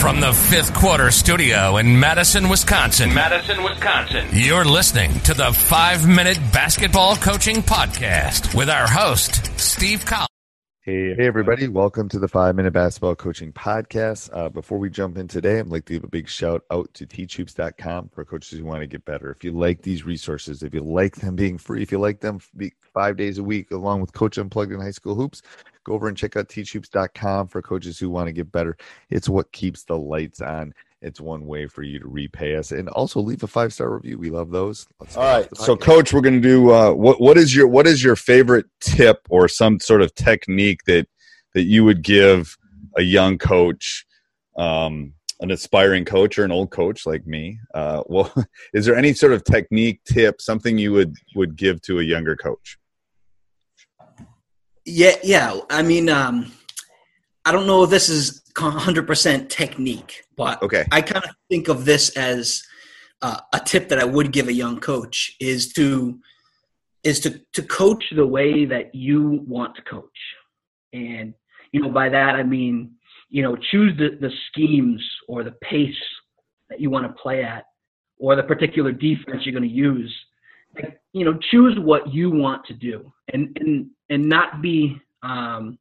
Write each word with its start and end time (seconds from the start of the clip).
From 0.00 0.18
the 0.18 0.32
fifth 0.32 0.72
quarter 0.72 1.10
studio 1.10 1.76
in 1.76 2.00
Madison, 2.00 2.48
Wisconsin. 2.48 3.12
Madison, 3.12 3.62
Wisconsin. 3.62 4.26
You're 4.32 4.64
listening 4.64 5.12
to 5.20 5.34
the 5.34 5.52
five 5.52 6.08
minute 6.08 6.38
basketball 6.54 7.16
coaching 7.16 7.56
podcast 7.56 8.54
with 8.54 8.70
our 8.70 8.88
host, 8.88 9.58
Steve 9.60 10.06
Collins. 10.06 10.28
Hey, 10.80 11.14
hey, 11.14 11.26
everybody. 11.26 11.68
Welcome 11.68 12.08
to 12.08 12.18
the 12.18 12.26
Five 12.26 12.56
Minute 12.56 12.72
Basketball 12.72 13.14
Coaching 13.14 13.52
Podcast. 13.52 14.30
Uh, 14.32 14.48
before 14.48 14.78
we 14.78 14.88
jump 14.88 15.18
in 15.18 15.28
today, 15.28 15.58
I'd 15.58 15.66
like 15.66 15.84
to 15.84 15.92
give 15.92 16.04
a 16.04 16.08
big 16.08 16.26
shout 16.26 16.64
out 16.70 16.92
to 16.94 17.06
teachhoops.com 17.06 18.08
for 18.08 18.24
coaches 18.24 18.58
who 18.58 18.64
want 18.64 18.80
to 18.80 18.86
get 18.86 19.04
better. 19.04 19.30
If 19.30 19.44
you 19.44 19.52
like 19.52 19.82
these 19.82 20.06
resources, 20.06 20.62
if 20.62 20.72
you 20.72 20.80
like 20.80 21.16
them 21.16 21.36
being 21.36 21.58
free, 21.58 21.82
if 21.82 21.92
you 21.92 21.98
like 21.98 22.20
them 22.20 22.40
five 22.94 23.18
days 23.18 23.36
a 23.36 23.44
week 23.44 23.70
along 23.70 24.00
with 24.00 24.14
Coach 24.14 24.38
Unplugged 24.38 24.72
in 24.72 24.80
High 24.80 24.90
School 24.92 25.14
Hoops, 25.14 25.42
go 25.84 25.92
over 25.92 26.08
and 26.08 26.16
check 26.16 26.36
out 26.36 26.48
teachhoops.com 26.48 27.48
for 27.48 27.62
coaches 27.62 27.98
who 27.98 28.10
want 28.10 28.26
to 28.26 28.32
get 28.32 28.52
better. 28.52 28.76
It's 29.10 29.28
what 29.28 29.52
keeps 29.52 29.84
the 29.84 29.96
lights 29.96 30.40
on. 30.40 30.74
It's 31.02 31.20
one 31.20 31.46
way 31.46 31.66
for 31.66 31.82
you 31.82 31.98
to 31.98 32.06
repay 32.06 32.56
us, 32.56 32.72
and 32.72 32.88
also 32.90 33.20
leave 33.20 33.42
a 33.42 33.46
five 33.46 33.72
star 33.72 33.90
review. 33.90 34.18
We 34.18 34.28
love 34.28 34.50
those. 34.50 34.86
Let's 35.00 35.16
All 35.16 35.22
right, 35.22 35.48
so 35.56 35.74
coach, 35.74 36.12
we're 36.12 36.20
going 36.20 36.42
to 36.42 36.46
do 36.46 36.70
uh, 36.70 36.92
what? 36.92 37.20
What 37.20 37.38
is 37.38 37.56
your 37.56 37.66
what 37.66 37.86
is 37.86 38.04
your 38.04 38.16
favorite 38.16 38.66
tip 38.80 39.26
or 39.30 39.48
some 39.48 39.80
sort 39.80 40.02
of 40.02 40.14
technique 40.14 40.84
that 40.84 41.08
that 41.54 41.62
you 41.62 41.84
would 41.84 42.02
give 42.02 42.54
a 42.98 43.02
young 43.02 43.38
coach, 43.38 44.04
um, 44.58 45.14
an 45.40 45.50
aspiring 45.50 46.04
coach, 46.04 46.38
or 46.38 46.44
an 46.44 46.52
old 46.52 46.70
coach 46.70 47.06
like 47.06 47.26
me? 47.26 47.58
Uh, 47.72 48.02
well, 48.08 48.30
is 48.74 48.84
there 48.84 48.94
any 48.94 49.14
sort 49.14 49.32
of 49.32 49.42
technique, 49.44 50.02
tip, 50.04 50.42
something 50.42 50.76
you 50.76 50.92
would 50.92 51.16
would 51.34 51.56
give 51.56 51.80
to 51.82 52.00
a 52.00 52.02
younger 52.02 52.36
coach? 52.36 52.76
Yeah, 54.84 55.16
yeah. 55.22 55.60
I 55.68 55.82
mean, 55.82 56.08
um, 56.08 56.52
I 57.44 57.52
don't 57.52 57.66
know 57.66 57.84
if 57.84 57.90
this 57.90 58.08
is 58.08 58.42
100% 58.54 59.48
technique, 59.48 60.24
but 60.36 60.62
okay. 60.62 60.84
I 60.90 61.00
kind 61.00 61.24
of 61.24 61.30
think 61.48 61.68
of 61.68 61.84
this 61.84 62.10
as 62.16 62.62
uh, 63.22 63.40
a 63.52 63.60
tip 63.60 63.88
that 63.88 63.98
I 63.98 64.04
would 64.04 64.32
give 64.32 64.48
a 64.48 64.52
young 64.52 64.80
coach 64.80 65.36
is 65.40 65.72
to 65.74 66.18
is 67.02 67.18
to 67.20 67.40
to 67.54 67.62
coach 67.62 68.04
the 68.14 68.26
way 68.26 68.66
that 68.66 68.94
you 68.94 69.42
want 69.46 69.74
to 69.76 69.82
coach, 69.82 70.18
and 70.92 71.32
you 71.72 71.80
know 71.80 71.88
by 71.88 72.10
that 72.10 72.34
I 72.34 72.42
mean 72.42 72.92
you 73.30 73.42
know 73.42 73.56
choose 73.56 73.96
the, 73.96 74.18
the 74.20 74.30
schemes 74.48 75.02
or 75.26 75.42
the 75.42 75.52
pace 75.62 75.94
that 76.68 76.80
you 76.80 76.90
want 76.90 77.06
to 77.06 77.22
play 77.22 77.42
at, 77.42 77.64
or 78.18 78.36
the 78.36 78.42
particular 78.42 78.92
defense 78.92 79.44
you're 79.44 79.58
going 79.58 79.68
to 79.68 79.74
use. 79.74 80.14
Like, 80.74 81.00
you 81.12 81.24
know, 81.24 81.38
choose 81.50 81.76
what 81.80 82.12
you 82.12 82.30
want 82.30 82.64
to 82.66 82.74
do, 82.74 83.12
and 83.32 83.56
and 83.60 83.90
and 84.10 84.28
not 84.28 84.60
be 84.60 85.00
um, 85.22 85.78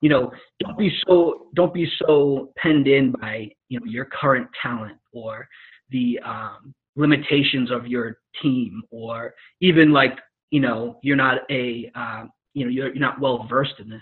you 0.00 0.08
know, 0.08 0.32
don't 0.60 0.78
be 0.78 0.90
so 1.06 1.48
don't 1.54 1.74
be 1.74 1.90
so 1.98 2.52
penned 2.56 2.88
in 2.88 3.12
by 3.12 3.50
you 3.68 3.78
know 3.78 3.86
your 3.86 4.06
current 4.06 4.48
talent 4.62 4.96
or 5.12 5.46
the 5.90 6.18
um, 6.24 6.74
limitations 6.96 7.70
of 7.70 7.86
your 7.86 8.18
team 8.42 8.82
or 8.90 9.34
even 9.60 9.92
like 9.92 10.18
you 10.50 10.60
know 10.60 10.98
you're 11.02 11.16
not 11.16 11.38
a 11.50 11.90
uh, 11.94 12.24
you 12.54 12.64
know 12.64 12.70
you're, 12.70 12.88
you're 12.88 13.00
not 13.00 13.20
well 13.20 13.46
versed 13.48 13.74
in 13.78 13.90
this. 13.90 14.00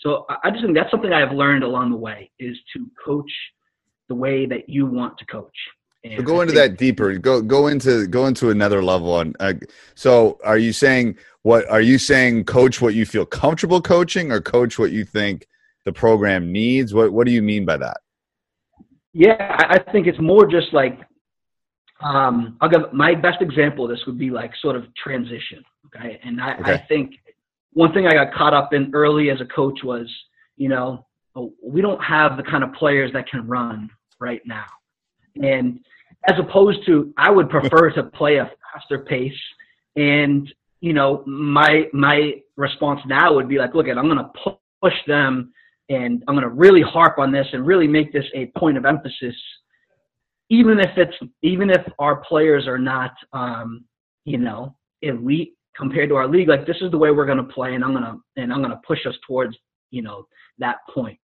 So 0.00 0.24
I 0.44 0.50
just 0.50 0.62
think 0.62 0.76
that's 0.76 0.90
something 0.90 1.12
I've 1.12 1.32
learned 1.32 1.64
along 1.64 1.90
the 1.90 1.96
way 1.96 2.30
is 2.38 2.56
to 2.74 2.86
coach 3.04 3.30
the 4.08 4.14
way 4.14 4.46
that 4.46 4.68
you 4.68 4.86
want 4.86 5.18
to 5.18 5.26
coach. 5.26 5.56
So 6.04 6.22
go 6.22 6.40
into 6.40 6.54
that 6.54 6.78
deeper. 6.78 7.18
Go 7.18 7.42
go 7.42 7.66
into 7.66 8.06
go 8.06 8.26
into 8.26 8.50
another 8.50 8.82
level. 8.82 9.12
On 9.12 9.34
uh, 9.38 9.54
so, 9.94 10.38
are 10.44 10.56
you 10.56 10.72
saying 10.72 11.18
what 11.42 11.68
are 11.68 11.80
you 11.80 11.98
saying? 11.98 12.44
Coach 12.44 12.80
what 12.80 12.94
you 12.94 13.04
feel 13.04 13.26
comfortable 13.26 13.82
coaching, 13.82 14.32
or 14.32 14.40
coach 14.40 14.78
what 14.78 14.92
you 14.92 15.04
think 15.04 15.46
the 15.84 15.92
program 15.92 16.52
needs? 16.52 16.94
What 16.94 17.12
What 17.12 17.26
do 17.26 17.32
you 17.32 17.42
mean 17.42 17.66
by 17.66 17.76
that? 17.78 17.98
Yeah, 19.12 19.56
I 19.68 19.78
think 19.92 20.06
it's 20.06 20.20
more 20.20 20.46
just 20.46 20.72
like 20.72 20.98
um, 22.02 22.56
I'll 22.60 22.68
give 22.70 22.92
my 22.92 23.14
best 23.14 23.42
example. 23.42 23.84
Of 23.84 23.90
this 23.90 24.06
would 24.06 24.18
be 24.18 24.30
like 24.30 24.52
sort 24.62 24.76
of 24.76 24.84
transition. 24.94 25.62
Okay, 25.86 26.18
and 26.22 26.40
I, 26.40 26.54
okay. 26.54 26.74
I 26.74 26.78
think 26.78 27.14
one 27.72 27.92
thing 27.92 28.06
I 28.06 28.14
got 28.14 28.32
caught 28.32 28.54
up 28.54 28.72
in 28.72 28.90
early 28.94 29.30
as 29.30 29.40
a 29.40 29.46
coach 29.46 29.80
was, 29.82 30.08
you 30.56 30.68
know, 30.68 31.06
we 31.62 31.80
don't 31.80 32.02
have 32.02 32.36
the 32.36 32.42
kind 32.42 32.64
of 32.64 32.72
players 32.74 33.12
that 33.12 33.28
can 33.28 33.46
run 33.46 33.90
right 34.18 34.40
now. 34.46 34.66
And 35.40 35.80
as 36.28 36.38
opposed 36.38 36.84
to, 36.86 37.12
I 37.16 37.30
would 37.30 37.48
prefer 37.48 37.90
to 37.90 38.04
play 38.04 38.36
a 38.36 38.50
faster 38.72 39.00
pace. 39.00 39.32
And 39.96 40.52
you 40.80 40.92
know, 40.92 41.22
my 41.26 41.84
my 41.92 42.34
response 42.56 43.00
now 43.06 43.34
would 43.34 43.48
be 43.48 43.58
like, 43.58 43.74
look, 43.74 43.88
at 43.88 43.98
I'm 43.98 44.08
going 44.08 44.18
to 44.18 44.56
push 44.82 44.94
them, 45.06 45.52
and 45.88 46.22
I'm 46.26 46.34
going 46.34 46.48
to 46.48 46.54
really 46.54 46.82
harp 46.82 47.18
on 47.18 47.32
this 47.32 47.46
and 47.52 47.66
really 47.66 47.86
make 47.86 48.12
this 48.12 48.24
a 48.34 48.46
point 48.58 48.78
of 48.78 48.86
emphasis, 48.86 49.34
even 50.48 50.80
if 50.80 50.90
it's 50.96 51.16
even 51.42 51.70
if 51.70 51.82
our 51.98 52.16
players 52.22 52.66
are 52.66 52.78
not, 52.78 53.12
um, 53.32 53.84
you 54.24 54.38
know, 54.38 54.74
elite 55.02 55.54
compared 55.76 56.08
to 56.08 56.16
our 56.16 56.28
league. 56.28 56.48
Like 56.48 56.66
this 56.66 56.76
is 56.80 56.90
the 56.90 56.98
way 56.98 57.10
we're 57.10 57.26
going 57.26 57.38
to 57.38 57.44
play, 57.44 57.74
and 57.74 57.84
I'm 57.84 57.92
going 57.92 58.04
to 58.04 58.18
and 58.36 58.52
I'm 58.52 58.60
going 58.60 58.70
to 58.70 58.80
push 58.86 59.04
us 59.06 59.14
towards, 59.26 59.56
you 59.90 60.02
know, 60.02 60.26
that 60.58 60.78
point. 60.92 61.18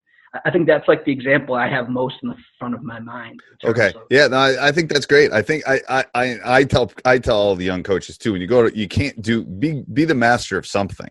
I 0.45 0.51
think 0.51 0.67
that's 0.67 0.87
like 0.87 1.05
the 1.05 1.11
example 1.11 1.55
I 1.55 1.67
have 1.67 1.89
most 1.89 2.15
in 2.23 2.29
the 2.29 2.35
front 2.59 2.73
of 2.73 2.83
my 2.83 2.99
mind. 2.99 3.39
Okay, 3.63 3.93
of- 3.95 4.03
yeah, 4.09 4.27
no, 4.27 4.37
I, 4.37 4.67
I, 4.67 4.71
think 4.71 4.91
that's 4.91 5.05
great. 5.05 5.31
I 5.31 5.41
think 5.41 5.63
I, 5.67 6.05
I 6.13 6.37
I 6.43 6.63
tell 6.63 6.91
I 7.05 7.19
tell 7.19 7.37
all 7.37 7.55
the 7.55 7.65
young 7.65 7.83
coaches 7.83 8.17
too 8.17 8.33
when 8.33 8.41
you 8.41 8.47
go 8.47 8.67
to 8.67 8.77
you 8.77 8.87
can't 8.87 9.21
do 9.21 9.43
be 9.43 9.83
be 9.93 10.05
the 10.05 10.15
master 10.15 10.57
of 10.57 10.65
something. 10.65 11.09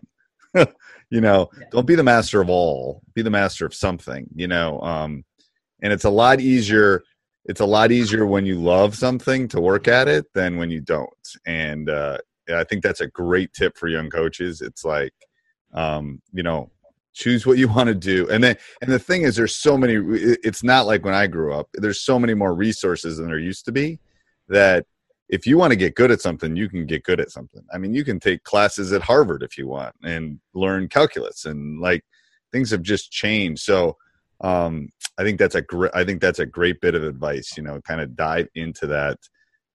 you 1.09 1.21
know, 1.21 1.49
yeah. 1.57 1.65
don't 1.71 1.87
be 1.87 1.95
the 1.95 2.03
master 2.03 2.41
of 2.41 2.49
all. 2.49 3.01
Be 3.13 3.21
the 3.21 3.29
master 3.29 3.65
of 3.65 3.73
something. 3.73 4.27
You 4.35 4.47
know, 4.47 4.79
um, 4.81 5.23
and 5.81 5.93
it's 5.93 6.05
a 6.05 6.09
lot 6.09 6.39
easier. 6.39 7.03
It's 7.45 7.61
a 7.61 7.65
lot 7.65 7.91
easier 7.91 8.25
when 8.25 8.45
you 8.45 8.61
love 8.61 8.95
something 8.95 9.47
to 9.49 9.61
work 9.61 9.87
at 9.87 10.07
it 10.07 10.25
than 10.33 10.57
when 10.57 10.69
you 10.69 10.81
don't. 10.81 11.09
And 11.45 11.89
uh, 11.89 12.17
I 12.53 12.63
think 12.65 12.83
that's 12.83 13.01
a 13.01 13.07
great 13.07 13.53
tip 13.53 13.77
for 13.77 13.87
young 13.87 14.09
coaches. 14.09 14.61
It's 14.61 14.83
like, 14.83 15.13
um, 15.73 16.21
you 16.33 16.43
know, 16.43 16.71
choose 17.17 17.45
what 17.45 17.57
you 17.57 17.67
want 17.67 17.87
to 17.87 17.95
do 17.95 18.27
and 18.29 18.43
then 18.43 18.55
and 18.81 18.91
the 18.91 18.99
thing 18.99 19.23
is 19.23 19.35
there's 19.35 19.55
so 19.55 19.77
many 19.77 19.95
it's 20.43 20.63
not 20.63 20.85
like 20.85 21.03
when 21.03 21.13
i 21.13 21.25
grew 21.27 21.53
up 21.53 21.67
there's 21.73 22.01
so 22.01 22.19
many 22.19 22.33
more 22.33 22.53
resources 22.53 23.17
than 23.17 23.27
there 23.27 23.39
used 23.39 23.65
to 23.65 23.71
be 23.71 23.99
that 24.47 24.85
if 25.29 25.45
you 25.45 25.57
want 25.57 25.71
to 25.71 25.77
get 25.77 25.95
good 25.95 26.11
at 26.11 26.21
something 26.21 26.55
you 26.55 26.69
can 26.69 26.85
get 26.85 27.03
good 27.03 27.19
at 27.19 27.31
something 27.31 27.63
i 27.73 27.77
mean 27.77 27.93
you 27.93 28.03
can 28.03 28.19
take 28.19 28.43
classes 28.43 28.93
at 28.93 29.01
harvard 29.01 29.41
if 29.41 29.57
you 29.57 29.67
want 29.67 29.95
and 30.03 30.39
learn 30.53 30.87
calculus 30.87 31.45
and 31.45 31.79
like 31.79 32.03
things 32.51 32.71
have 32.71 32.81
just 32.81 33.11
changed 33.11 33.61
so 33.61 33.95
um, 34.41 34.89
I 35.17 35.23
think 35.23 35.39
that's 35.39 35.55
a 35.55 35.61
great. 35.61 35.91
I 35.95 36.03
think 36.03 36.21
that's 36.21 36.39
a 36.39 36.45
great 36.45 36.79
bit 36.81 36.95
of 36.95 37.03
advice. 37.03 37.53
You 37.57 37.63
know, 37.63 37.81
kind 37.81 38.01
of 38.01 38.15
dive 38.15 38.47
into 38.55 38.87
that, 38.87 39.17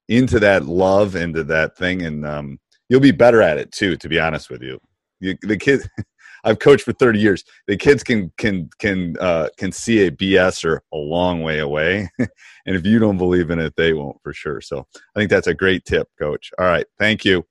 into 0.08 0.38
that 0.40 0.66
love, 0.66 1.16
into 1.16 1.44
that 1.44 1.76
thing, 1.76 2.02
and 2.02 2.24
um, 2.24 2.58
you'll 2.88 3.00
be 3.00 3.10
better 3.10 3.42
at 3.42 3.58
it 3.58 3.72
too. 3.72 3.96
To 3.96 4.08
be 4.08 4.20
honest 4.20 4.50
with 4.50 4.62
you, 4.62 4.78
you 5.20 5.36
the 5.42 5.56
kid. 5.56 5.82
I've 6.44 6.58
coached 6.58 6.84
for 6.84 6.92
30 6.92 7.20
years. 7.20 7.44
The 7.66 7.76
kids 7.76 8.02
can 8.02 8.32
can 8.36 8.70
can 8.78 9.16
uh, 9.18 9.48
can 9.56 9.72
see 9.72 10.06
a 10.06 10.10
BS 10.10 10.64
or 10.64 10.82
a 10.92 10.96
long 10.96 11.42
way 11.42 11.58
away, 11.58 12.10
and 12.18 12.76
if 12.76 12.84
you 12.86 12.98
don't 12.98 13.18
believe 13.18 13.50
in 13.50 13.58
it, 13.58 13.74
they 13.76 13.92
won't 13.92 14.20
for 14.22 14.32
sure. 14.32 14.60
So 14.60 14.86
I 14.94 15.18
think 15.18 15.30
that's 15.30 15.46
a 15.46 15.54
great 15.54 15.84
tip, 15.84 16.08
Coach. 16.18 16.50
All 16.58 16.66
right, 16.66 16.86
thank 16.98 17.24
you. 17.24 17.44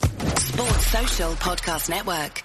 Sports 0.00 0.86
Social 0.86 1.32
Podcast 1.32 1.88
Network. 1.88 2.42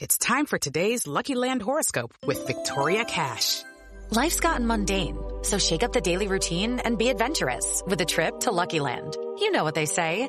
It's 0.00 0.18
time 0.18 0.46
for 0.46 0.58
today's 0.58 1.06
Lucky 1.06 1.34
Land 1.34 1.62
horoscope 1.62 2.12
with 2.26 2.46
Victoria 2.46 3.04
Cash. 3.04 3.62
Life's 4.10 4.40
gotten 4.40 4.66
mundane, 4.66 5.16
so 5.42 5.56
shake 5.56 5.82
up 5.82 5.92
the 5.92 6.00
daily 6.00 6.26
routine 6.26 6.80
and 6.80 6.98
be 6.98 7.08
adventurous 7.08 7.82
with 7.86 8.00
a 8.00 8.04
trip 8.04 8.40
to 8.40 8.50
Lucky 8.50 8.80
Land. 8.80 9.16
You 9.38 9.50
know 9.50 9.64
what 9.64 9.74
they 9.74 9.86
say. 9.86 10.28